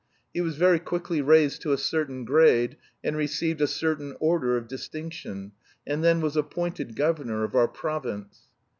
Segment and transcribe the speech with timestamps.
[0.33, 4.67] He was very quickly raised to a certain grade and received a certain order of
[4.67, 5.51] distinction,
[5.85, 8.47] and then was appointed governor of our province.